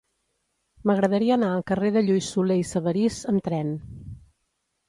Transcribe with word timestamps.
M'agradaria 0.91 1.35
anar 1.35 1.51
al 1.57 1.61
carrer 1.71 1.93
de 1.97 2.03
Lluís 2.07 2.31
Solé 2.37 2.59
i 2.63 2.65
Sabarís 2.71 3.21
amb 3.35 3.47
tren. 3.49 3.73